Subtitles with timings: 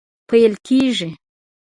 [0.29, 1.09] پیل کیږي